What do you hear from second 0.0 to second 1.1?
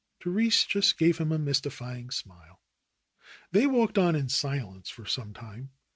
Therese just